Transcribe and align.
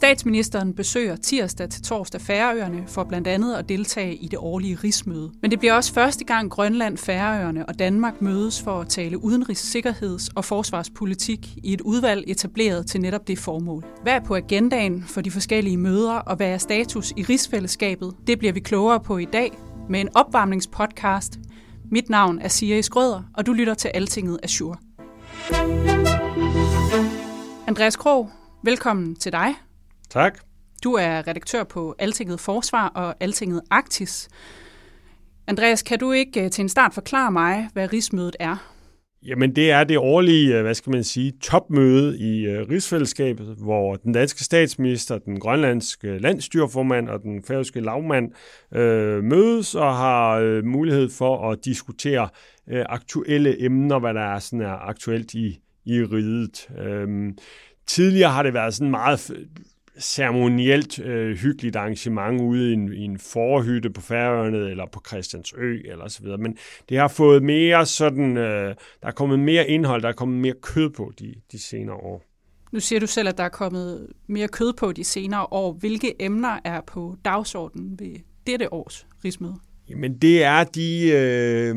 Statsministeren 0.00 0.74
besøger 0.74 1.16
tirsdag 1.16 1.68
til 1.68 1.82
torsdag 1.82 2.20
Færøerne 2.20 2.84
for 2.86 3.04
blandt 3.04 3.28
andet 3.28 3.54
at 3.54 3.68
deltage 3.68 4.14
i 4.14 4.28
det 4.28 4.38
årlige 4.38 4.78
rigsmøde. 4.84 5.32
Men 5.42 5.50
det 5.50 5.58
bliver 5.58 5.74
også 5.74 5.92
første 5.92 6.24
gang 6.24 6.50
Grønland, 6.50 6.98
Færøerne 6.98 7.66
og 7.66 7.78
Danmark 7.78 8.22
mødes 8.22 8.62
for 8.62 8.80
at 8.80 8.88
tale 8.88 9.18
udenrigs-, 9.24 9.66
sikkerheds- 9.66 10.28
og 10.34 10.44
forsvarspolitik 10.44 11.56
i 11.64 11.72
et 11.72 11.80
udvalg 11.80 12.24
etableret 12.26 12.86
til 12.86 13.00
netop 13.00 13.28
det 13.28 13.38
formål. 13.38 13.84
Hvad 14.02 14.12
er 14.12 14.20
på 14.20 14.36
agendaen 14.36 15.04
for 15.08 15.20
de 15.20 15.30
forskellige 15.30 15.76
møder, 15.76 16.12
og 16.12 16.36
hvad 16.36 16.48
er 16.48 16.58
status 16.58 17.12
i 17.16 17.22
rigsfællesskabet? 17.22 18.14
Det 18.26 18.38
bliver 18.38 18.52
vi 18.52 18.60
klogere 18.60 19.00
på 19.00 19.18
i 19.18 19.24
dag 19.24 19.58
med 19.88 20.00
en 20.00 20.08
opvarmningspodcast. 20.14 21.38
Mit 21.90 22.10
navn 22.10 22.38
er 22.38 22.48
Siri 22.48 22.82
Skrøder, 22.82 23.22
og 23.34 23.46
du 23.46 23.52
lytter 23.52 23.74
til 23.74 23.88
Altinget 23.88 24.38
Azure. 24.42 24.76
Andreas 27.66 27.96
Krog, 27.96 28.30
velkommen 28.64 29.16
til 29.16 29.32
dig. 29.32 29.54
Tak. 30.10 30.38
Du 30.84 30.92
er 30.92 31.28
redaktør 31.28 31.64
på 31.64 31.94
Altinget 31.98 32.40
Forsvar 32.40 32.88
og 32.88 33.14
Altinget 33.20 33.60
Arktis. 33.70 34.28
Andreas, 35.46 35.82
kan 35.82 35.98
du 35.98 36.12
ikke 36.12 36.44
øh, 36.44 36.50
til 36.50 36.62
en 36.62 36.68
start 36.68 36.94
forklare 36.94 37.32
mig, 37.32 37.68
hvad 37.72 37.92
rigsmødet 37.92 38.36
er? 38.40 38.56
Jamen 39.26 39.56
det 39.56 39.70
er 39.70 39.84
det 39.84 39.98
årlige, 39.98 40.56
øh, 40.56 40.62
hvad 40.62 40.74
skal 40.74 40.90
man 40.90 41.04
sige, 41.04 41.32
topmøde 41.42 42.18
i 42.18 42.48
uh, 42.48 42.68
rigsfællesskabet, 42.70 43.56
hvor 43.58 43.96
den 43.96 44.12
danske 44.12 44.44
statsminister, 44.44 45.18
den 45.18 45.40
grønlandske 45.40 46.18
landstyrformand 46.18 47.08
og 47.08 47.22
den 47.22 47.42
færøske 47.44 47.80
lavmand 47.80 48.32
uh, 48.70 49.24
mødes 49.24 49.74
og 49.74 49.96
har 49.96 50.42
uh, 50.42 50.64
mulighed 50.64 51.10
for 51.10 51.50
at 51.50 51.58
diskutere 51.64 52.28
uh, 52.72 52.80
aktuelle 52.88 53.64
emner, 53.64 53.98
hvad 53.98 54.14
der 54.14 54.34
er, 54.34 54.38
sådan 54.38 54.60
er 54.60 54.88
aktuelt 54.88 55.34
i, 55.34 55.60
i 55.84 56.02
riget. 56.02 56.68
Uh, 56.70 57.34
tidligere 57.86 58.30
har 58.30 58.42
det 58.42 58.54
været 58.54 58.74
sådan 58.74 58.90
meget 58.90 59.32
ceremonielt 60.00 60.98
øh, 60.98 61.36
hyggeligt 61.36 61.76
arrangement 61.76 62.40
ude 62.40 62.70
i 62.70 62.72
en, 62.72 62.92
i 62.92 63.04
en 63.04 63.18
forhytte 63.18 63.90
på 63.90 64.00
Færøerne 64.00 64.70
eller 64.70 64.86
på 64.92 65.02
Christiansø 65.06 65.78
eller 65.84 66.08
så 66.08 66.22
videre. 66.22 66.38
Men 66.38 66.56
det 66.88 66.98
har 66.98 67.08
fået 67.08 67.42
mere 67.42 67.86
sådan, 67.86 68.36
øh, 68.36 68.74
der 69.02 69.08
er 69.08 69.12
kommet 69.12 69.38
mere 69.38 69.68
indhold, 69.68 70.02
der 70.02 70.08
er 70.08 70.12
kommet 70.12 70.40
mere 70.40 70.54
kød 70.62 70.90
på 70.90 71.12
de, 71.18 71.34
de 71.52 71.58
senere 71.58 71.96
år. 71.96 72.22
Nu 72.72 72.80
siger 72.80 73.00
du 73.00 73.06
selv, 73.06 73.28
at 73.28 73.38
der 73.38 73.44
er 73.44 73.48
kommet 73.48 74.06
mere 74.26 74.48
kød 74.48 74.72
på 74.72 74.92
de 74.92 75.04
senere 75.04 75.46
år. 75.50 75.72
Hvilke 75.72 76.22
emner 76.22 76.58
er 76.64 76.80
på 76.80 77.16
dagsordenen 77.24 77.98
ved 77.98 78.16
dette 78.46 78.72
års 78.72 79.06
rigsmøde? 79.24 79.56
Jamen 79.90 80.18
det 80.18 80.42
er 80.44 80.64
de, 80.64 81.10
øh, 81.10 81.76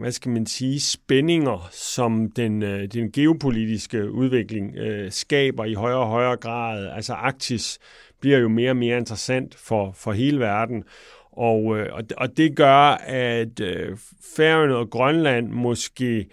hvad 0.00 0.12
skal 0.12 0.30
man 0.30 0.46
sige, 0.46 0.80
spændinger, 0.80 1.68
som 1.72 2.30
den, 2.30 2.62
øh, 2.62 2.86
den 2.86 3.12
geopolitiske 3.12 4.10
udvikling 4.10 4.76
øh, 4.76 5.12
skaber 5.12 5.64
i 5.64 5.74
højere 5.74 5.98
og 5.98 6.08
højere 6.08 6.36
grad. 6.36 6.86
Altså 6.86 7.12
Arktis 7.12 7.78
bliver 8.20 8.38
jo 8.38 8.48
mere 8.48 8.70
og 8.70 8.76
mere 8.76 8.98
interessant 8.98 9.54
for, 9.54 9.92
for 9.92 10.12
hele 10.12 10.38
verden. 10.38 10.84
Og, 11.32 11.78
øh, 11.78 11.88
og 12.16 12.36
det 12.36 12.56
gør, 12.56 12.82
at 13.06 13.60
øh, 13.60 13.96
Færøerne 14.36 14.76
og 14.76 14.90
Grønland 14.90 15.48
måske 15.48 16.16
øh, 16.18 16.24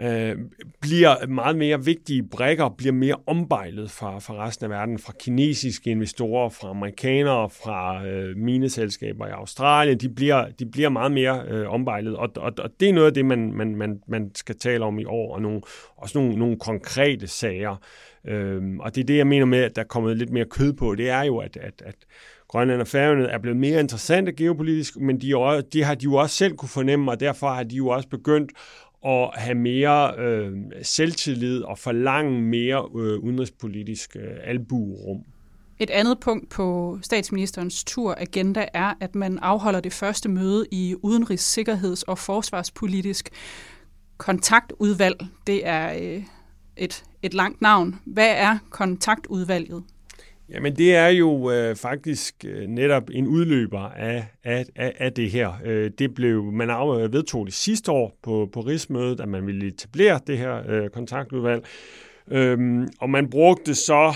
Øh, 0.00 0.36
bliver 0.80 1.26
meget 1.26 1.56
mere 1.56 1.84
vigtige 1.84 2.22
brækker, 2.22 2.68
bliver 2.68 2.92
mere 2.92 3.16
ombejlet 3.26 3.90
fra, 3.90 4.18
fra 4.18 4.46
resten 4.46 4.64
af 4.64 4.70
verden, 4.70 4.98
fra 4.98 5.12
kinesiske 5.20 5.90
investorer, 5.90 6.48
fra 6.48 6.70
amerikanere, 6.70 7.50
fra 7.50 8.06
øh, 8.06 8.36
mineselskaber 8.36 9.26
i 9.26 9.30
Australien. 9.30 9.98
De 9.98 10.08
bliver, 10.08 10.46
de 10.58 10.66
bliver 10.66 10.88
meget 10.88 11.12
mere 11.12 11.44
øh, 11.48 11.68
ombejlet, 11.68 12.16
og, 12.16 12.30
og, 12.36 12.52
og 12.58 12.70
det 12.80 12.88
er 12.88 12.92
noget 12.92 13.06
af 13.06 13.14
det, 13.14 13.24
man, 13.24 13.52
man, 13.52 13.76
man, 13.76 14.00
man 14.08 14.30
skal 14.34 14.58
tale 14.58 14.84
om 14.84 14.98
i 14.98 15.04
år, 15.04 15.34
og 15.34 15.42
nogle, 15.42 15.60
også 15.96 16.18
nogle, 16.18 16.36
nogle 16.36 16.58
konkrete 16.58 17.26
sager. 17.26 17.76
Øhm, 18.26 18.80
og 18.80 18.94
det 18.94 19.00
er 19.00 19.06
det, 19.06 19.16
jeg 19.16 19.26
mener 19.26 19.46
med, 19.46 19.58
at 19.58 19.76
der 19.76 19.82
er 19.82 19.86
kommet 19.86 20.16
lidt 20.16 20.30
mere 20.30 20.44
kød 20.44 20.72
på. 20.72 20.94
Det 20.94 21.10
er 21.10 21.22
jo, 21.22 21.38
at, 21.38 21.56
at, 21.56 21.82
at 21.84 21.96
Grønland 22.48 22.80
og 22.80 22.86
Færøerne 22.86 23.26
er 23.26 23.38
blevet 23.38 23.58
mere 23.58 23.80
interessante 23.80 24.32
geopolitisk, 24.32 24.96
men 24.96 25.20
de, 25.20 25.62
de 25.72 25.82
har 25.82 25.94
de 25.94 26.04
jo 26.04 26.14
også 26.14 26.36
selv 26.36 26.56
kunne 26.56 26.68
fornemme, 26.68 27.10
og 27.10 27.20
derfor 27.20 27.48
har 27.48 27.62
de 27.62 27.76
jo 27.76 27.88
også 27.88 28.08
begyndt 28.08 28.52
at 29.04 29.30
have 29.34 29.54
mere 29.54 30.14
øh, 30.18 30.52
selvtillid 30.82 31.62
og 31.62 31.78
forlange 31.78 32.42
mere 32.42 32.88
øh, 32.96 33.18
udenrigspolitisk 33.18 34.16
øh, 34.16 34.36
albuerum. 34.44 35.24
Et 35.78 35.90
andet 35.90 36.20
punkt 36.20 36.48
på 36.48 36.98
statsministerens 37.02 37.84
turagenda 37.84 38.66
er, 38.74 38.94
at 39.00 39.14
man 39.14 39.38
afholder 39.38 39.80
det 39.80 39.92
første 39.92 40.28
møde 40.28 40.66
i 40.70 40.94
udenrigs-, 41.02 41.44
sikkerheds- 41.44 42.02
og 42.02 42.18
forsvarspolitisk 42.18 43.30
kontaktudvalg. 44.16 45.26
Det 45.46 45.66
er 45.66 45.94
øh, 46.02 46.22
et, 46.76 47.04
et 47.22 47.34
langt 47.34 47.62
navn. 47.62 48.00
Hvad 48.04 48.30
er 48.36 48.58
kontaktudvalget? 48.70 49.82
Jamen 50.48 50.76
det 50.76 50.94
er 50.94 51.08
jo 51.08 51.50
øh, 51.50 51.76
faktisk 51.76 52.44
øh, 52.48 52.66
netop 52.66 53.10
en 53.12 53.26
udløber 53.26 53.80
af, 53.80 54.26
af, 54.44 54.66
af, 54.76 54.92
af 54.98 55.12
det 55.12 55.30
her. 55.30 55.52
Øh, 55.64 55.90
det 55.98 56.14
blev 56.14 56.44
man 56.44 56.70
øh, 56.70 57.12
vedtog 57.12 57.46
det 57.46 57.54
sidste 57.54 57.92
år 57.92 58.18
på, 58.22 58.48
på 58.52 58.60
rigsmødet, 58.60 59.20
at 59.20 59.28
man 59.28 59.46
ville 59.46 59.66
etablere 59.66 60.20
det 60.26 60.38
her 60.38 60.62
øh, 60.68 60.90
kontaktudvalg. 60.90 61.64
Øhm, 62.30 62.88
og 63.00 63.10
man 63.10 63.30
brugte 63.30 63.74
så, 63.74 64.14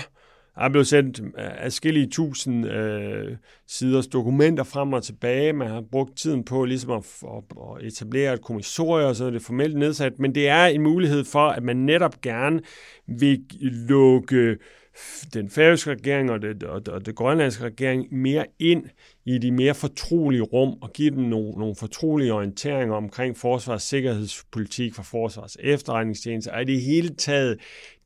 der 0.55 0.69
blev 0.69 0.85
sendt 0.85 1.19
øh, 1.19 1.29
afskillige 1.37 2.07
tusind 2.07 2.67
øh, 2.67 3.37
siders 3.67 4.07
dokumenter 4.07 4.63
frem 4.63 4.93
og 4.93 5.03
tilbage. 5.03 5.53
Man 5.53 5.67
har 5.67 5.83
brugt 5.91 6.17
tiden 6.17 6.43
på 6.43 6.65
ligesom 6.65 6.91
at, 6.91 7.05
at, 7.23 7.43
at 7.79 7.87
etablere 7.87 8.33
et 8.33 8.41
kommissorie, 8.41 9.05
og 9.05 9.15
så 9.15 9.25
er 9.25 9.29
det 9.29 9.41
formelt 9.41 9.77
nedsat. 9.77 10.19
Men 10.19 10.35
det 10.35 10.47
er 10.49 10.65
en 10.65 10.81
mulighed 10.81 11.23
for, 11.23 11.47
at 11.47 11.63
man 11.63 11.77
netop 11.77 12.21
gerne 12.21 12.59
vil 13.07 13.41
lukke 13.61 14.57
den 15.33 15.49
færøske 15.49 15.91
regering 15.91 16.31
og 16.31 16.41
det, 16.41 16.63
og, 16.63 16.81
og 16.87 17.05
det 17.05 17.15
grønlandske 17.15 17.63
regering 17.63 18.13
mere 18.13 18.45
ind 18.59 18.83
i 19.29 19.37
de 19.37 19.51
mere 19.51 19.73
fortrolige 19.73 20.41
rum 20.41 20.77
og 20.81 20.93
give 20.93 21.15
dem 21.15 21.23
nogle, 21.23 21.51
nogle 21.51 21.75
fortrolige 21.75 22.33
orienteringer 22.33 22.95
omkring 22.95 23.37
forsvars- 23.37 23.83
sikkerhedspolitik 23.83 24.95
for 24.95 25.03
forsvars 25.03 25.57
efterretningstjeneste, 25.59 26.53
og 26.53 26.61
i 26.61 26.65
det 26.65 26.81
hele 26.81 27.09
taget 27.09 27.57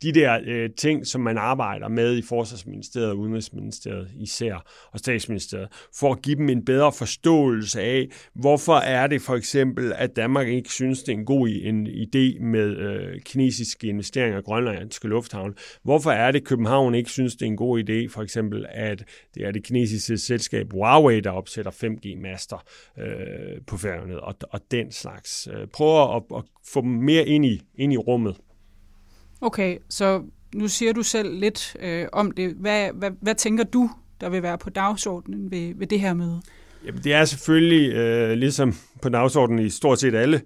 de 0.03 0.11
der 0.11 0.39
øh, 0.45 0.69
ting, 0.77 1.07
som 1.07 1.21
man 1.21 1.37
arbejder 1.37 1.87
med 1.87 2.17
i 2.17 2.21
Forsvarsministeriet 2.21 3.09
og 3.09 3.17
Udenrigsministeriet 3.17 4.07
især, 4.19 4.65
og 4.91 4.99
Statsministeriet, 4.99 5.67
for 5.99 6.11
at 6.11 6.21
give 6.21 6.35
dem 6.35 6.49
en 6.49 6.65
bedre 6.65 6.91
forståelse 6.91 7.81
af, 7.81 8.07
hvorfor 8.33 8.75
er 8.75 9.07
det 9.07 9.21
for 9.21 9.35
eksempel, 9.35 9.93
at 9.95 10.15
Danmark 10.15 10.47
ikke 10.47 10.69
synes, 10.69 11.03
det 11.03 11.13
er 11.13 11.17
en 11.17 11.25
god 11.25 11.49
en 11.63 11.87
idé 11.87 12.43
med 12.43 12.77
øh, 12.77 13.21
kinesiske 13.21 13.87
investeringer 13.87 14.39
i 14.39 14.41
grønlandske 14.41 15.07
lufthavn. 15.07 15.55
Hvorfor 15.83 16.11
er 16.11 16.31
det, 16.31 16.43
København 16.43 16.95
ikke 16.95 17.09
synes, 17.09 17.35
det 17.35 17.41
er 17.41 17.49
en 17.49 17.57
god 17.57 17.83
idé, 17.83 18.13
for 18.13 18.21
eksempel, 18.21 18.65
at 18.69 19.03
det 19.35 19.45
er 19.45 19.51
det 19.51 19.63
kinesiske 19.63 20.17
selskab 20.17 20.71
Huawei, 20.71 21.12
der 21.21 21.31
opsætter 21.31 21.71
5G-master 21.71 22.63
øh, 22.99 23.61
på 23.67 23.77
færgerne 23.77 24.19
og, 24.19 24.35
og 24.49 24.61
den 24.71 24.91
slags. 24.91 25.47
Øh, 25.53 25.67
prøver 25.67 26.15
at, 26.15 26.23
at 26.37 26.43
få 26.67 26.81
dem 26.81 26.89
mere 26.89 27.27
ind 27.27 27.45
i, 27.45 27.61
ind 27.75 27.93
i 27.93 27.97
rummet. 27.97 28.37
Okay, 29.41 29.77
så 29.89 30.23
nu 30.55 30.67
siger 30.67 30.93
du 30.93 31.03
selv 31.03 31.39
lidt 31.39 31.75
øh, 31.79 32.07
om 32.13 32.31
det. 32.31 32.53
Hvad, 32.53 32.89
hvad, 32.93 33.11
hvad 33.21 33.35
tænker 33.35 33.63
du, 33.63 33.89
der 34.21 34.29
vil 34.29 34.43
være 34.43 34.57
på 34.57 34.69
dagsordenen 34.69 35.51
ved, 35.51 35.73
ved 35.75 35.87
det 35.87 35.99
her 35.99 36.13
møde? 36.13 36.41
Jamen, 36.85 37.03
det 37.03 37.13
er 37.13 37.25
selvfølgelig 37.25 37.93
øh, 37.93 38.31
ligesom 38.31 38.73
på 39.01 39.09
dagsordenen 39.09 39.65
i 39.65 39.69
stort 39.69 39.99
set 39.99 40.15
alle 40.15 40.41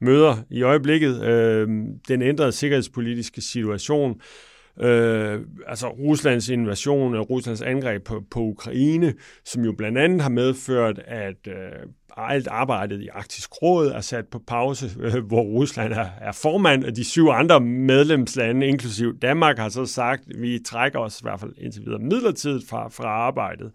møder 0.00 0.36
i 0.50 0.62
øjeblikket. 0.62 1.22
Øh, 1.24 1.68
den 2.08 2.22
ændrede 2.22 2.52
sikkerhedspolitiske 2.52 3.40
situation. 3.40 4.10
Øh, 4.10 4.51
Øh, 4.80 5.40
altså 5.66 5.88
Ruslands 5.88 6.48
invasion 6.48 7.14
og 7.14 7.30
Ruslands 7.30 7.62
angreb 7.62 8.04
på, 8.04 8.22
på 8.30 8.40
Ukraine, 8.40 9.14
som 9.44 9.64
jo 9.64 9.72
blandt 9.72 9.98
andet 9.98 10.22
har 10.22 10.28
medført, 10.28 10.98
at 11.06 11.46
øh, 11.46 11.86
alt 12.16 12.48
arbejdet 12.48 13.02
i 13.02 13.08
Arktisk 13.08 13.62
Råd 13.62 13.88
er 13.88 14.00
sat 14.00 14.28
på 14.28 14.38
pause, 14.46 14.90
øh, 15.00 15.26
hvor 15.26 15.42
Rusland 15.42 15.92
er, 15.92 16.08
er 16.20 16.32
formand, 16.32 16.84
og 16.84 16.96
de 16.96 17.04
syv 17.04 17.28
andre 17.28 17.60
medlemslande, 17.60 18.66
inklusiv 18.66 19.18
Danmark, 19.18 19.58
har 19.58 19.68
så 19.68 19.86
sagt, 19.86 20.22
at 20.30 20.42
vi 20.42 20.58
trækker 20.58 20.98
os 20.98 21.20
i 21.20 21.22
hvert 21.22 21.40
fald 21.40 21.52
indtil 21.58 21.82
videre 21.86 21.98
midlertidigt 21.98 22.68
fra, 22.68 22.88
fra 22.88 23.08
arbejdet. 23.08 23.72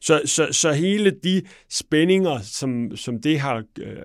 Så, 0.00 0.22
så, 0.24 0.48
så 0.50 0.72
hele 0.72 1.10
de 1.10 1.42
spændinger, 1.70 2.38
som, 2.42 2.96
som 2.96 3.22
det 3.22 3.40
har, 3.40 3.62
øh, 3.80 3.96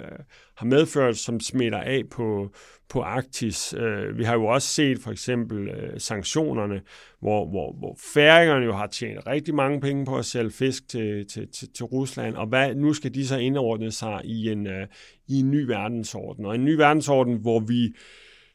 har 0.58 0.66
medført, 0.66 1.18
som 1.18 1.40
smitter 1.40 1.80
af 1.80 2.02
på, 2.12 2.50
på 2.90 3.02
Arktis. 3.02 3.74
Øh, 3.78 4.18
vi 4.18 4.24
har 4.24 4.34
jo 4.34 4.46
også 4.46 4.68
set 4.68 5.00
for 5.00 5.12
eksempel 5.12 5.70
øh, 5.70 6.00
sanktionerne, 6.00 6.82
hvor, 7.20 7.50
hvor, 7.50 7.74
hvor 7.80 7.98
færingerne 8.14 8.66
jo 8.66 8.74
har 8.74 8.88
tjent 8.88 9.28
rigtig 9.28 9.56
mange 9.56 9.82
penge 9.82 10.06
på 10.06 10.18
at 10.18 10.26
sælge 10.26 10.52
fisk 10.52 10.90
til, 10.90 11.28
til, 11.28 11.48
til, 11.52 11.74
til 11.74 11.86
Rusland, 11.86 12.36
og 12.36 12.48
hvad, 12.48 12.76
nu 12.76 12.94
skal 12.94 13.14
de 13.14 13.28
så 13.28 13.38
indordne 13.74 13.92
sig 13.92 14.22
i 14.25 14.50
en, 14.50 14.68
øh, 14.68 14.88
i 15.28 15.40
en 15.40 15.52
ny 15.52 15.66
verdensorden. 15.66 16.46
Og 16.46 16.56
en 16.56 16.66
ny 16.66 16.75
verdensorden, 16.75 17.38
hvor 17.42 17.60
vi 17.60 17.96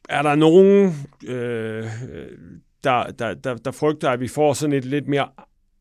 er 0.09 0.23
der 0.23 0.35
nogen, 0.35 0.93
øh, 1.27 1.85
der, 2.85 3.11
der, 3.19 3.35
der, 3.35 3.57
der 3.57 3.71
frygter, 3.71 4.11
at 4.11 4.21
vi 4.21 4.29
får 4.29 4.53
sådan 4.53 4.77
et 4.77 4.85
lidt 4.85 5.09
mere 5.09 5.29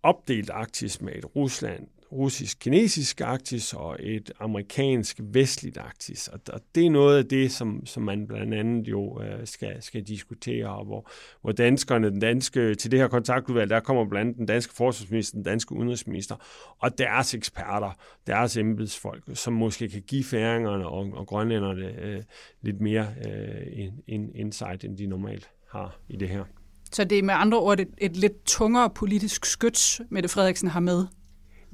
opdelt 0.03 0.49
Arktis 0.49 1.01
med 1.01 1.13
et 1.15 1.35
Rusland, 1.35 1.87
russisk-kinesisk 2.11 3.21
Arktis 3.21 3.73
og 3.73 3.97
et 3.99 4.31
amerikansk-vestligt 4.39 5.77
Arktis. 5.77 6.27
Og, 6.27 6.39
og 6.53 6.61
det 6.75 6.85
er 6.85 6.89
noget 6.89 7.17
af 7.17 7.25
det, 7.25 7.51
som, 7.51 7.85
som 7.85 8.03
man 8.03 8.27
blandt 8.27 8.53
andet 8.53 8.87
jo 8.87 9.21
øh, 9.21 9.47
skal, 9.47 9.83
skal 9.83 10.03
diskutere, 10.03 10.69
og 10.69 10.85
hvor, 10.85 11.09
hvor 11.41 11.51
danskerne, 11.51 12.09
den 12.09 12.19
danske, 12.19 12.75
til 12.75 12.91
det 12.91 12.99
her 12.99 13.07
kontaktudvalg, 13.07 13.69
der 13.69 13.79
kommer 13.79 14.05
blandt 14.09 14.27
andet 14.27 14.37
den 14.37 14.45
danske 14.45 14.73
forsvarsminister, 14.73 15.35
den 15.35 15.43
danske 15.43 15.75
udenrigsminister, 15.75 16.35
og 16.79 16.97
deres 16.97 17.33
eksperter, 17.33 17.91
deres 18.27 18.57
embedsfolk, 18.57 19.23
som 19.33 19.53
måske 19.53 19.89
kan 19.89 20.01
give 20.01 20.23
færingerne 20.23 20.87
og, 20.87 21.09
og 21.13 21.27
grønlænderne 21.27 22.01
øh, 22.01 22.23
lidt 22.61 22.81
mere 22.81 23.07
øh, 23.27 23.87
in, 24.07 24.35
insight, 24.35 24.83
end 24.83 24.97
de 24.97 25.07
normalt 25.07 25.49
har 25.71 25.99
i 26.09 26.15
det 26.15 26.29
her. 26.29 26.43
Så 26.91 27.03
det 27.03 27.19
er 27.19 27.23
med 27.23 27.33
andre 27.37 27.59
ord 27.59 27.79
et, 27.79 27.87
et 27.97 28.17
lidt 28.17 28.45
tungere 28.45 28.89
politisk 28.89 29.45
skyts, 29.45 30.01
Mette 30.09 30.29
Frederiksen 30.29 30.67
har 30.67 30.79
med 30.79 31.05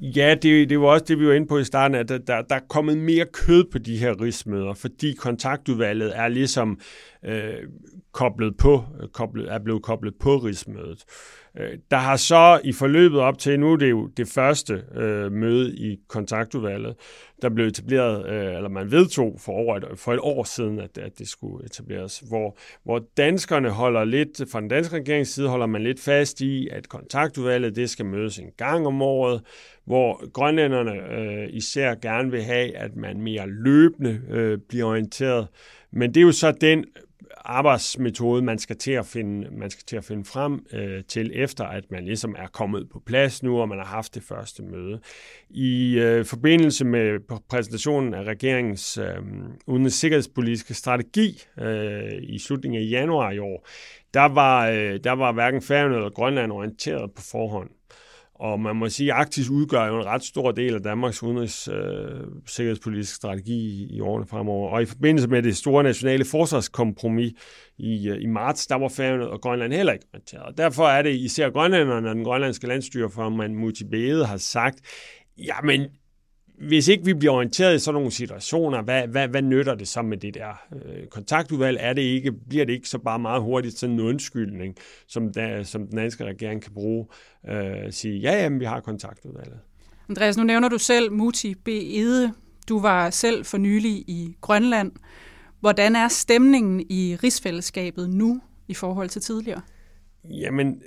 Ja, 0.00 0.34
det, 0.42 0.70
det 0.70 0.80
var 0.80 0.86
også 0.86 1.04
det, 1.08 1.18
vi 1.18 1.26
var 1.26 1.32
inde 1.32 1.46
på 1.46 1.58
i 1.58 1.64
starten, 1.64 1.94
at 1.94 2.08
der, 2.08 2.18
der, 2.18 2.42
der 2.42 2.54
er 2.54 2.60
kommet 2.68 2.98
mere 2.98 3.26
kød 3.32 3.64
på 3.72 3.78
de 3.78 3.96
her 3.96 4.20
rigsmøder, 4.20 4.74
fordi 4.74 5.12
kontaktudvalget 5.12 6.18
er 6.18 6.28
ligesom 6.28 6.80
øh, 7.24 7.68
koblet 8.12 8.56
på, 8.56 8.84
koblet, 9.12 9.52
er 9.52 9.58
blevet 9.58 9.82
koblet 9.82 10.14
på 10.20 10.36
rigsmødet. 10.36 11.04
Øh, 11.58 11.78
der 11.90 11.96
har 11.96 12.16
så 12.16 12.60
i 12.64 12.72
forløbet 12.72 13.20
op 13.20 13.38
til, 13.38 13.60
nu 13.60 13.72
er 13.72 13.76
det 13.76 13.90
jo 13.90 14.06
det 14.06 14.28
første 14.28 14.82
øh, 14.94 15.32
møde 15.32 15.76
i 15.76 15.98
kontaktudvalget, 16.08 16.94
der 17.42 17.48
blev 17.48 17.66
etableret, 17.66 18.26
øh, 18.26 18.56
eller 18.56 18.68
man 18.68 18.90
vedtog 18.90 19.36
for, 19.40 19.52
over 19.52 19.76
et, 19.76 19.84
for 19.96 20.12
et 20.12 20.20
år 20.22 20.44
siden, 20.44 20.80
at, 20.80 20.98
at 20.98 21.18
det 21.18 21.28
skulle 21.28 21.66
etableres, 21.66 22.18
hvor, 22.18 22.58
hvor 22.84 23.02
danskerne 23.16 23.70
holder 23.70 24.04
lidt, 24.04 24.50
fra 24.52 24.60
den 24.60 24.68
danske 24.68 24.96
regerings 24.96 25.30
side 25.30 25.48
holder 25.48 25.66
man 25.66 25.82
lidt 25.82 26.00
fast 26.00 26.40
i, 26.40 26.68
at 26.68 26.88
kontaktudvalget, 26.88 27.76
det 27.76 27.90
skal 27.90 28.06
mødes 28.06 28.38
en 28.38 28.50
gang 28.56 28.86
om 28.86 29.02
året, 29.02 29.42
hvor 29.84 30.30
grønlænderne 30.32 30.92
øh, 30.92 31.48
især 31.50 31.94
gerne 31.94 32.30
vil 32.30 32.42
have, 32.42 32.76
at 32.76 32.96
man 32.96 33.20
mere 33.20 33.46
løbende 33.46 34.20
øh, 34.30 34.58
bliver 34.68 34.84
orienteret. 34.84 35.46
Men 35.90 36.14
det 36.14 36.20
er 36.20 36.24
jo 36.24 36.32
så 36.32 36.52
den 36.60 36.84
arbejdsmetode, 37.44 38.42
man 38.42 38.58
skal 38.58 38.76
til 38.76 38.92
at 38.92 39.06
finde, 39.06 39.48
man 39.50 39.70
skal 39.70 39.84
til 39.86 39.96
at 39.96 40.04
finde 40.04 40.24
frem 40.24 40.66
øh, 40.72 41.04
til, 41.04 41.30
efter 41.34 41.64
at 41.64 41.84
man 41.90 42.04
ligesom 42.04 42.34
er 42.38 42.46
kommet 42.46 42.88
på 42.92 43.02
plads 43.06 43.42
nu, 43.42 43.60
og 43.60 43.68
man 43.68 43.78
har 43.78 43.86
haft 43.86 44.14
det 44.14 44.22
første 44.22 44.62
møde. 44.62 45.00
I 45.50 45.98
øh, 45.98 46.24
forbindelse 46.24 46.84
med 46.84 47.18
præsentationen 47.48 48.14
af 48.14 48.22
regeringens 48.24 48.98
øh, 48.98 49.18
udenrigs 49.66 49.96
sikkerhedspolitiske 49.96 50.74
strategi 50.74 51.42
øh, 51.60 52.12
i 52.22 52.38
slutningen 52.38 52.82
af 52.82 52.90
januar 52.90 53.30
i 53.30 53.38
år, 53.38 53.66
der 54.14 54.28
var, 54.28 54.68
øh, 54.68 55.00
der 55.04 55.12
var 55.12 55.32
hverken 55.32 55.62
Færøerne 55.62 55.96
eller 55.96 56.10
Grønland 56.10 56.52
orienteret 56.52 57.10
på 57.16 57.22
forhånd. 57.22 57.70
Og 58.34 58.60
man 58.60 58.76
må 58.76 58.88
sige, 58.88 59.12
at 59.12 59.18
Arktis 59.18 59.50
udgør 59.50 59.86
jo 59.86 60.00
en 60.00 60.06
ret 60.06 60.24
stor 60.24 60.52
del 60.52 60.74
af 60.74 60.82
Danmarks 60.82 61.22
udenrigs 61.22 61.68
øh, 61.68 62.20
sikkerhedspolitiske 62.46 63.16
strategi 63.16 63.54
i, 63.54 63.96
i 63.96 64.00
årene 64.00 64.26
fremover. 64.26 64.70
Og 64.70 64.82
i 64.82 64.84
forbindelse 64.84 65.28
med 65.28 65.42
det 65.42 65.56
store 65.56 65.82
nationale 65.82 66.24
forsvarskompromis 66.24 67.32
i, 67.78 68.08
øh, 68.08 68.22
i 68.22 68.26
marts, 68.26 68.66
der 68.66 68.74
var 68.74 68.88
Færøerne 68.88 69.28
og 69.28 69.40
Grønland 69.40 69.72
heller 69.72 69.92
ikke 69.92 70.06
orienteret. 70.12 70.42
Og 70.42 70.58
derfor 70.58 70.86
er 70.88 71.02
det 71.02 71.14
især 71.14 71.50
grønlænderne 71.50 72.08
og 72.08 72.14
den 72.14 72.24
grønlandske 72.24 72.66
landstyre, 72.66 73.10
for 73.10 73.28
man 73.28 73.54
multibede 73.54 74.26
har 74.26 74.36
sagt, 74.36 74.80
jamen 75.38 75.86
hvis 76.58 76.88
ikke 76.88 77.04
vi 77.04 77.14
bliver 77.14 77.32
orienteret 77.32 77.74
i 77.74 77.78
sådan 77.78 77.94
nogle 77.94 78.10
situationer, 78.10 78.82
hvad, 78.82 79.08
hvad, 79.08 79.28
hvad 79.28 79.42
nytter 79.42 79.74
det 79.74 79.88
så 79.88 80.02
med 80.02 80.16
det 80.16 80.34
der 80.34 80.62
øh, 80.72 81.06
kontaktudvalg? 81.06 81.78
Er 81.80 81.92
det 81.92 82.02
ikke, 82.02 82.32
bliver 82.32 82.64
det 82.64 82.72
ikke 82.72 82.88
så 82.88 82.98
bare 82.98 83.18
meget 83.18 83.42
hurtigt 83.42 83.78
sådan 83.78 83.94
en 83.94 84.00
undskyldning, 84.00 84.76
som, 85.06 85.32
der, 85.32 85.62
som 85.62 85.86
den 85.86 85.96
danske 85.96 86.24
regering 86.24 86.62
kan 86.62 86.72
bruge? 86.72 87.06
Øh, 87.48 87.92
sige, 87.92 88.18
ja, 88.18 88.42
jamen, 88.42 88.60
vi 88.60 88.64
har 88.64 88.80
kontaktudvalget. 88.80 89.58
Andreas, 90.08 90.36
nu 90.36 90.44
nævner 90.44 90.68
du 90.68 90.78
selv 90.78 91.12
Muti 91.12 91.54
B. 91.54 91.68
Ede. 91.68 92.32
Du 92.68 92.80
var 92.80 93.10
selv 93.10 93.44
for 93.44 93.58
nylig 93.58 93.92
i 93.92 94.36
Grønland. 94.40 94.92
Hvordan 95.60 95.96
er 95.96 96.08
stemningen 96.08 96.80
i 96.90 97.16
rigsfællesskabet 97.22 98.10
nu 98.10 98.40
i 98.68 98.74
forhold 98.74 99.08
til 99.08 99.22
tidligere? 99.22 99.60
Jamen, 100.30 100.82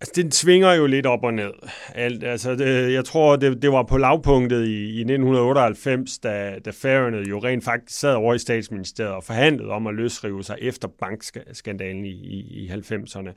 Altså, 0.00 0.22
den 0.22 0.32
svinger 0.32 0.72
jo 0.72 0.86
lidt 0.86 1.06
op 1.06 1.24
og 1.24 1.34
ned. 1.34 1.52
Alt, 1.94 2.24
altså, 2.24 2.54
det, 2.54 2.92
jeg 2.92 3.04
tror, 3.04 3.36
det, 3.36 3.62
det 3.62 3.72
var 3.72 3.82
på 3.82 3.96
lavpunktet 3.96 4.66
i, 4.66 4.84
i 4.84 5.00
1998, 5.00 6.18
da, 6.18 6.58
da 6.64 6.70
Færøerne 6.70 7.28
jo 7.28 7.38
rent 7.38 7.64
faktisk 7.64 8.00
sad 8.00 8.14
over 8.14 8.34
i 8.34 8.38
statsministeriet 8.38 9.12
og 9.14 9.24
forhandlede 9.24 9.68
om 9.68 9.86
at 9.86 9.94
løsrive 9.94 10.44
sig 10.44 10.56
efter 10.60 10.88
bankskandalen 10.88 12.04
i, 12.04 12.10
i, 12.10 12.64
i 12.64 12.68
90'erne. 12.68 13.32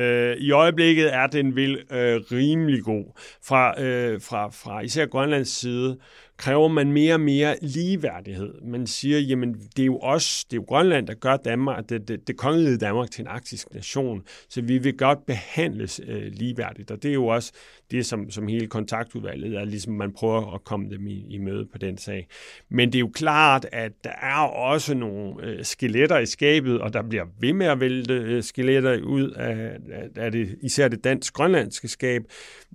Øh, 0.00 0.36
I 0.36 0.50
øjeblikket 0.50 1.14
er 1.14 1.26
den 1.26 1.56
vel 1.56 1.78
øh, 1.90 2.20
rimelig 2.32 2.82
god. 2.82 3.04
Fra, 3.44 3.82
øh, 3.82 4.20
fra, 4.20 4.48
fra 4.48 4.80
især 4.80 5.06
Grønlands 5.06 5.48
side 5.48 5.98
kræver 6.40 6.68
man 6.68 6.92
mere 6.92 7.14
og 7.14 7.20
mere 7.20 7.56
ligeværdighed. 7.62 8.54
Man 8.62 8.86
siger, 8.86 9.18
jamen 9.18 9.54
det 9.76 9.82
er 9.82 9.86
jo 9.86 9.98
os, 10.02 10.44
det 10.44 10.56
er 10.56 10.56
jo 10.56 10.64
Grønland, 10.68 11.06
der 11.06 11.14
gør 11.14 11.36
Danmark, 11.36 11.88
det, 11.88 12.08
det, 12.08 12.28
det 12.28 12.36
kongelige 12.36 12.76
Danmark 12.76 13.10
til 13.10 13.22
en 13.22 13.26
arktisk 13.26 13.74
nation, 13.74 14.22
så 14.48 14.60
vi 14.62 14.78
vil 14.78 14.96
godt 14.96 15.26
behandles 15.26 16.00
øh, 16.06 16.32
ligeværdigt, 16.32 16.90
og 16.90 17.02
det 17.02 17.08
er 17.08 17.14
jo 17.14 17.26
også 17.26 17.52
det, 17.90 18.06
som, 18.06 18.30
som 18.30 18.48
hele 18.48 18.66
kontaktudvalget 18.66 19.54
er, 19.56 19.64
ligesom 19.64 19.92
man 19.92 20.12
prøver 20.12 20.54
at 20.54 20.64
komme 20.64 20.90
dem 20.90 21.06
i, 21.06 21.26
i 21.28 21.38
møde 21.38 21.66
på 21.72 21.78
den 21.78 21.98
sag. 21.98 22.26
Men 22.68 22.88
det 22.88 22.94
er 22.94 23.00
jo 23.00 23.10
klart, 23.14 23.66
at 23.72 23.92
der 24.04 24.12
er 24.22 24.46
også 24.46 24.94
nogle 24.94 25.34
øh, 25.42 25.64
skeletter 25.64 26.18
i 26.18 26.26
skabet, 26.26 26.80
og 26.80 26.92
der 26.92 27.02
bliver 27.02 27.24
ved 27.40 27.52
med 27.52 27.66
at 27.66 27.80
vælte 27.80 28.14
øh, 28.14 28.42
skeletter 28.42 29.02
ud 29.02 29.30
af, 29.30 29.76
af, 30.16 30.32
det, 30.32 30.58
især 30.62 30.88
det 30.88 31.04
dansk-grønlandske 31.04 31.88
skab. 31.88 32.22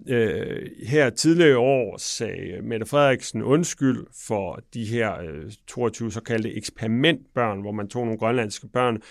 Øh, 0.07 0.69
her 0.88 1.09
tidligere 1.09 1.51
i 1.51 1.53
år 1.53 1.97
sagde 1.97 2.62
Mette 2.62 2.85
Frederiksen 2.85 3.44
undskyld 3.56 4.06
for 4.28 4.60
de 4.74 4.86
her 4.86 5.19
øh, 5.22 5.52
22 5.68 6.12
såkaldte 6.12 6.54
eksperimentbørn, 6.54 7.62
hvor 7.62 7.72
man 7.72 7.88
tog 7.88 8.06
nogle 8.06 8.19
grønlandske 8.19 8.68
børn, 8.68 9.02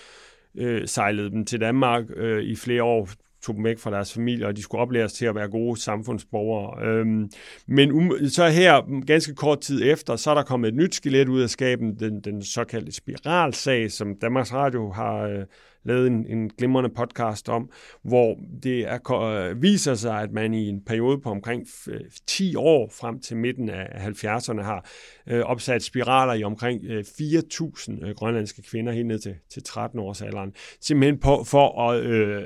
øh, 0.55 0.89
sejlede 0.89 1.31
dem 1.31 1.45
til 1.45 1.61
Danmark 1.61 2.05
øh, 2.17 2.43
i 2.43 2.57
flere 2.57 2.83
år 2.83 3.09
tog 3.45 3.55
dem 3.57 3.65
væk 3.65 3.79
fra 3.79 3.91
deres 3.91 4.15
familie, 4.15 4.47
og 4.47 4.57
de 4.57 4.63
skulle 4.63 4.83
oplæres 4.83 5.13
til 5.13 5.27
at 5.27 5.35
være 5.35 5.49
gode 5.49 5.81
samfundsborgere. 5.81 6.87
Øhm, 6.87 7.31
men 7.67 7.93
um, 7.93 8.13
så 8.29 8.49
her, 8.49 9.05
ganske 9.07 9.35
kort 9.35 9.61
tid 9.61 9.83
efter, 9.93 10.17
så 10.17 10.31
er 10.31 10.35
der 10.35 10.43
kommet 10.43 10.69
et 10.69 10.75
nyt 10.75 10.95
skelet 10.95 11.29
ud 11.29 11.41
af 11.41 11.51
skaben, 11.51 11.99
den, 11.99 12.21
den 12.21 12.43
såkaldte 12.43 12.93
spiralsag, 12.93 13.91
som 13.91 14.17
Danmarks 14.21 14.53
Radio 14.53 14.91
har 14.91 15.23
øh, 15.23 15.45
lavet 15.85 16.07
en, 16.07 16.27
en 16.27 16.51
glimrende 16.59 16.91
podcast 16.91 17.49
om, 17.49 17.71
hvor 18.03 18.39
det 18.63 18.81
er, 18.81 19.13
øh, 19.13 19.63
viser 19.63 19.95
sig, 19.95 20.21
at 20.21 20.33
man 20.33 20.55
i 20.55 20.69
en 20.69 20.85
periode 20.85 21.21
på 21.21 21.31
omkring 21.31 21.67
øh, 21.89 22.01
10 22.27 22.57
år 22.57 22.91
frem 23.01 23.21
til 23.21 23.37
midten 23.37 23.69
af 23.69 24.09
70'erne 24.09 24.63
har 24.63 24.89
øh, 25.27 25.41
opsat 25.41 25.83
spiraler 25.83 26.33
i 26.33 26.45
omkring 26.45 26.85
øh, 26.85 27.05
4.000 27.05 28.07
øh, 28.07 28.15
grønlandske 28.15 28.63
kvinder 28.63 28.93
helt 28.93 29.07
ned 29.07 29.19
til, 29.19 29.35
til 29.51 29.63
13 29.63 29.99
års 29.99 30.23
alderen, 30.23 30.53
simpelthen 30.81 31.19
på, 31.19 31.45
for 31.45 31.91
at 31.91 32.05
øh, 32.05 32.43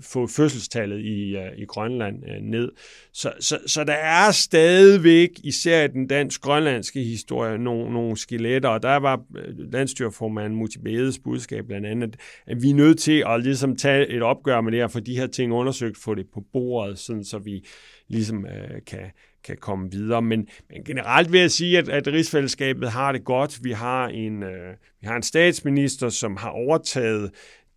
få 0.00 0.26
fødselstallet 0.26 1.00
i, 1.00 1.36
øh, 1.36 1.58
i 1.58 1.64
Grønland 1.64 2.22
øh, 2.28 2.40
ned. 2.42 2.72
Så, 3.12 3.32
så, 3.40 3.58
så 3.66 3.84
der 3.84 3.92
er 3.92 4.30
stadigvæk, 4.30 5.30
især 5.44 5.84
i 5.84 5.88
den 5.88 6.06
dansk-grønlandske 6.06 7.02
historie, 7.02 7.58
nogle, 7.58 7.92
nogle 7.92 8.16
skeletter, 8.16 8.68
og 8.68 8.82
der 8.82 8.96
var 8.96 9.24
øh, 9.36 9.72
landstyrformanden 9.72 10.58
Mutibedes 10.58 11.18
budskab 11.18 11.66
blandt 11.66 11.86
andet, 11.86 12.16
at 12.46 12.62
vi 12.62 12.70
er 12.70 12.74
nødt 12.74 12.98
til 12.98 13.24
at 13.26 13.42
ligesom 13.42 13.76
tage 13.76 14.08
et 14.08 14.22
opgør 14.22 14.60
med 14.60 14.72
det 14.72 14.80
her, 14.80 14.88
for 14.88 15.00
de 15.00 15.16
her 15.16 15.26
ting 15.26 15.52
undersøgt, 15.52 15.98
få 15.98 16.14
det 16.14 16.26
på 16.34 16.42
bordet, 16.52 16.98
sådan 16.98 17.24
så 17.24 17.38
vi 17.38 17.64
ligesom 18.08 18.46
øh, 18.46 18.82
kan, 18.86 19.10
kan 19.44 19.56
komme 19.60 19.90
videre. 19.90 20.22
Men, 20.22 20.48
men 20.70 20.84
generelt 20.84 21.32
vil 21.32 21.40
jeg 21.40 21.50
sige, 21.50 21.78
at, 21.78 21.88
at 21.88 22.06
rigsfællesskabet 22.06 22.90
har 22.90 23.12
det 23.12 23.24
godt. 23.24 23.64
Vi 23.64 23.72
har 23.72 24.08
en, 24.08 24.42
øh, 24.42 24.74
vi 25.00 25.06
har 25.06 25.16
en 25.16 25.22
statsminister, 25.22 26.08
som 26.08 26.36
har 26.36 26.50
overtaget 26.50 27.30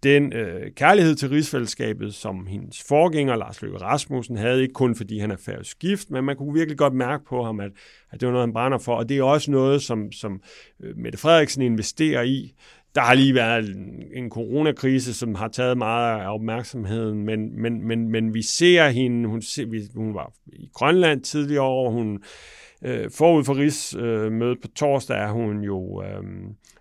den 0.03 0.33
øh, 0.33 0.71
kærlighed 0.71 1.15
til 1.15 1.29
rigsfællesskabet, 1.29 2.13
som 2.13 2.47
hendes 2.47 2.83
forgænger, 2.87 3.35
Lars 3.35 3.61
Løkke 3.61 3.77
Rasmussen, 3.77 4.37
havde, 4.37 4.61
ikke 4.61 4.73
kun 4.73 4.95
fordi 4.95 5.19
han 5.19 5.31
er 5.31 5.37
færøsk 5.37 5.79
gift, 5.79 6.11
men 6.11 6.23
man 6.23 6.35
kunne 6.35 6.53
virkelig 6.53 6.77
godt 6.77 6.93
mærke 6.93 7.25
på 7.25 7.43
ham, 7.43 7.59
at, 7.59 7.71
at 8.11 8.21
det 8.21 8.27
var 8.27 8.31
noget, 8.31 8.47
han 8.47 8.53
brænder 8.53 8.77
for, 8.77 8.95
og 8.95 9.09
det 9.09 9.17
er 9.17 9.23
også 9.23 9.51
noget, 9.51 9.81
som, 9.81 10.11
som 10.11 10.41
øh, 10.83 10.97
Mette 10.97 11.17
Frederiksen 11.17 11.61
investerer 11.61 12.21
i. 12.21 12.53
Der 12.95 13.01
har 13.01 13.13
lige 13.13 13.35
været 13.35 13.69
en, 13.69 14.03
en 14.13 14.29
coronakrise, 14.29 15.13
som 15.13 15.35
har 15.35 15.47
taget 15.47 15.77
meget 15.77 16.21
af 16.21 16.33
opmærksomheden, 16.33 17.23
men, 17.25 17.61
men, 17.61 17.87
men, 17.87 18.09
men 18.09 18.33
vi 18.33 18.41
ser 18.41 18.89
hende, 18.89 19.29
hun, 19.29 19.41
hun 19.95 20.13
var 20.13 20.33
i 20.47 20.69
Grønland 20.73 21.21
tidligere 21.21 21.63
år, 21.63 21.89
hun 21.91 22.23
øh, 22.85 23.11
forud 23.11 23.43
for 23.43 23.57
rigsmødet 23.57 24.57
øh, 24.57 24.61
på 24.61 24.67
torsdag 24.67 25.17
er 25.17 25.31
hun 25.31 25.63
jo, 25.63 26.03
øh, 26.03 26.23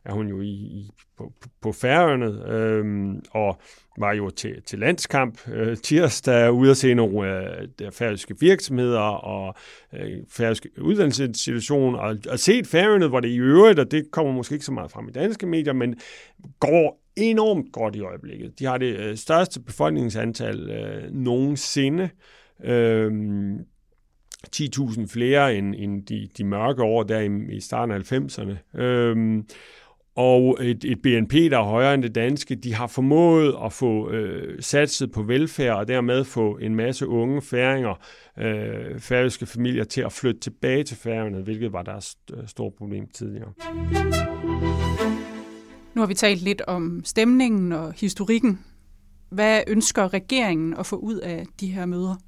er 0.05 0.12
hun 0.12 0.29
jo 0.29 0.41
i, 0.41 0.50
i 0.50 0.91
på, 1.19 1.33
på 1.62 1.73
færøerne, 1.73 2.53
øh, 2.53 3.15
og 3.31 3.61
var 3.99 4.12
jo 4.12 4.31
til, 4.31 4.62
til 4.62 4.79
landskamp 4.79 5.49
øh, 5.49 5.76
tirsdag 5.76 6.53
ude 6.53 6.71
at 6.71 6.76
se 6.76 6.95
nogle 6.95 7.37
øh, 7.37 7.69
der 7.79 7.91
færøske 7.91 8.41
virksomheder 8.41 9.00
og 9.00 9.55
øh, 9.93 10.19
færøske 10.31 10.69
uddannelsesinstitutioner, 10.83 11.99
og, 11.99 12.17
og 12.31 12.38
set 12.38 12.67
færøerne, 12.67 13.09
hvor 13.09 13.21
det 13.21 13.29
i 13.29 13.38
øvrigt, 13.38 13.79
og 13.79 13.91
det 13.91 14.11
kommer 14.11 14.33
måske 14.33 14.53
ikke 14.53 14.65
så 14.65 14.73
meget 14.73 14.91
frem 14.91 15.09
i 15.09 15.12
danske 15.12 15.47
medier, 15.47 15.73
men 15.73 15.95
går 16.61 17.03
enormt 17.17 17.73
godt 17.73 17.97
i 17.97 18.00
øjeblikket. 18.00 18.59
De 18.59 18.65
har 18.65 18.79
det 18.79 18.99
øh, 18.99 19.17
største 19.17 19.61
befolkningsantal 19.61 20.71
øh, 20.71 21.11
nogensinde. 21.12 22.09
Øh, 22.65 23.12
10.000 24.57 25.07
flere 25.07 25.57
end, 25.57 25.75
end 25.79 26.07
de, 26.07 26.29
de 26.38 26.45
mørke 26.45 26.83
år 26.83 27.03
der 27.03 27.21
i, 27.21 27.57
i 27.57 27.61
starten 27.61 27.95
af 27.95 28.12
90'erne. 28.12 28.81
Øhm, 28.81 29.45
og 30.17 30.59
et, 30.61 30.85
et 30.85 31.03
BNP, 31.03 31.33
der 31.33 31.59
er 31.59 31.62
højere 31.62 31.95
end 31.95 32.03
det 32.03 32.15
danske, 32.15 32.55
de 32.55 32.75
har 32.75 32.87
formået 32.87 33.57
at 33.65 33.73
få 33.73 34.11
øh, 34.11 34.62
satset 34.62 35.12
på 35.12 35.23
velfærd 35.23 35.76
og 35.76 35.88
dermed 35.88 36.25
få 36.25 36.57
en 36.57 36.75
masse 36.75 37.09
unge 37.09 37.43
færinger, 37.43 37.95
øh, 38.38 38.99
færøske 38.99 39.47
familier 39.47 39.85
til 39.85 40.00
at 40.00 40.12
flytte 40.12 40.41
tilbage 40.41 40.85
til 40.85 40.97
færøerne, 40.97 41.43
hvilket 41.43 41.73
var 41.73 41.83
deres 41.83 42.17
store 42.47 42.71
problem 42.79 43.09
tidligere. 43.15 43.53
Nu 45.95 46.00
har 46.03 46.07
vi 46.07 46.15
talt 46.15 46.43
lidt 46.43 46.62
om 46.67 47.03
stemningen 47.05 47.73
og 47.73 47.93
historikken. 47.93 48.61
Hvad 49.31 49.61
ønsker 49.67 50.15
regeringen 50.15 50.75
at 50.75 50.87
få 50.87 50.97
ud 50.97 51.17
af 51.17 51.47
de 51.61 51.67
her 51.67 51.87
møder? 51.87 52.25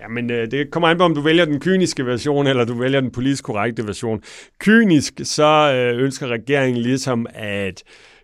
Ja, 0.00 0.08
men 0.08 0.30
øh, 0.30 0.50
det 0.50 0.70
kommer 0.70 0.88
an 0.88 0.98
på, 0.98 1.04
om 1.04 1.14
du 1.14 1.20
vælger 1.20 1.44
den 1.44 1.60
kyniske 1.60 2.06
version, 2.06 2.46
eller 2.46 2.64
du 2.64 2.78
vælger 2.78 3.00
den 3.00 3.10
politisk 3.10 3.44
korrekte 3.44 3.86
version. 3.86 4.22
Kynisk, 4.58 5.20
så 5.22 5.72
øh, 5.74 6.02
ønsker 6.02 6.26
regeringen 6.26 6.82
ligesom 6.82 7.26
at 7.34 7.82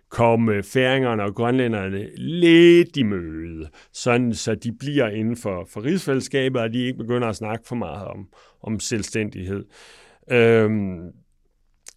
komme 0.09 0.63
færingerne 0.63 1.23
og 1.23 1.35
grønlænderne 1.35 2.07
lidt 2.15 2.97
i 2.97 3.03
møde, 3.03 3.69
sådan 3.93 4.33
så 4.33 4.55
de 4.55 4.71
bliver 4.79 5.07
inden 5.07 5.37
for, 5.37 5.67
for 5.69 5.83
rigsfællesskabet, 5.83 6.61
og 6.61 6.73
de 6.73 6.85
ikke 6.85 6.97
begynder 6.97 7.27
at 7.27 7.35
snakke 7.35 7.67
for 7.67 7.75
meget 7.75 8.07
om, 8.07 8.27
om 8.63 8.79
selvstændighed. 8.79 9.65
Øhm, 10.31 11.11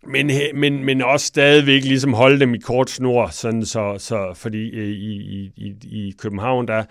men, 0.06 0.30
men, 0.54 0.85
men 0.85 1.02
også 1.02 1.26
stadigvæk 1.26 1.85
ligesom 1.85 2.12
holde 2.12 2.40
dem 2.40 2.54
i 2.54 2.59
kort 2.59 2.90
snor, 2.90 3.26
sådan 3.26 3.64
så, 3.64 3.95
så 3.99 4.33
fordi 4.35 4.71
øh, 4.71 4.88
i, 4.88 5.14
i, 5.14 5.52
i, 5.56 5.75
i 6.06 6.14
København, 6.18 6.68
der 6.68 6.85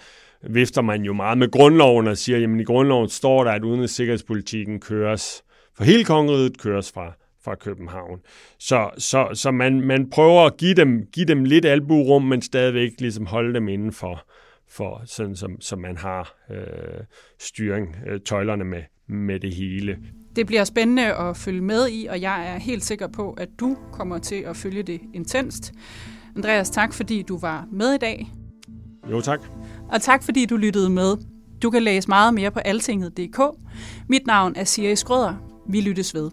vifter 0.50 0.82
man 0.82 1.02
jo 1.02 1.14
meget 1.14 1.38
med 1.38 1.52
grundloven 1.52 2.08
og 2.08 2.18
siger, 2.18 2.40
jamen 2.40 2.60
i 2.60 2.64
grundloven 2.64 3.10
står 3.10 3.44
der, 3.44 3.52
at 3.52 3.64
udenrigssikkerhedspolitikken 3.64 4.80
køres 4.80 5.44
for 5.78 5.84
hele 5.84 6.04
kongeriget, 6.04 6.58
køres 6.58 6.92
fra, 6.92 7.14
fra 7.44 7.56
København. 7.56 8.20
Så, 8.60 8.90
så, 8.98 9.28
så 9.34 9.52
man, 9.52 9.82
man 9.82 10.10
prøver 10.10 10.46
at 10.46 10.58
give 10.58 10.74
dem, 10.74 11.06
give 11.14 11.25
dem 11.25 11.44
lidt 11.44 11.66
albuerum, 11.66 12.24
men 12.24 12.42
stadigvæk 12.42 12.92
ligesom 13.00 13.25
holde 13.25 13.54
dem 13.54 13.68
inden 13.68 13.92
for, 13.92 14.25
for 14.70 15.02
sådan 15.06 15.36
som, 15.36 15.62
som 15.62 15.80
man 15.80 15.98
har 15.98 16.36
øh, 16.52 17.04
styring, 17.40 17.96
øh, 18.08 18.20
tøjlerne 18.20 18.64
med, 18.64 18.82
med 19.08 19.40
det 19.40 19.56
hele. 19.56 19.98
Det 20.36 20.48
bliver 20.48 20.64
spændende 20.64 21.14
at 21.14 21.38
følge 21.38 21.62
med 21.62 21.90
i, 21.90 22.06
og 22.06 22.22
jeg 22.22 22.54
er 22.54 22.60
helt 22.60 22.84
sikker 22.84 23.08
på, 23.08 23.32
at 23.32 23.50
du 23.60 23.78
kommer 23.92 24.18
til 24.18 24.36
at 24.36 24.58
følge 24.58 24.84
det 24.84 25.02
intenst. 25.14 25.74
Andreas, 26.36 26.70
tak 26.70 26.94
fordi 26.94 27.22
du 27.22 27.38
var 27.38 27.68
med 27.72 27.94
i 27.94 27.98
dag. 27.98 28.28
Jo, 29.12 29.22
tak. 29.22 29.40
Og 29.92 30.01
tak 30.01 30.24
fordi 30.24 30.46
du 30.46 30.58
lyttede 30.58 30.89
med. 30.89 31.18
Du 31.62 31.70
kan 31.70 31.84
læse 31.84 32.08
meget 32.08 32.34
mere 32.34 32.51
på 32.51 32.60
altinget.dk. 32.60 33.42
Mit 34.10 34.27
navn 34.27 34.54
er 34.56 34.63
Siri 34.63 34.96
Skrøder. 34.96 35.34
Vi 35.70 35.82
lyttes 35.82 36.13
ved. 36.13 36.32